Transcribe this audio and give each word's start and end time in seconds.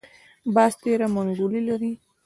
باز 0.53 0.73
تېره 0.81 1.07
منګولې 1.15 1.61
لري 1.69 1.91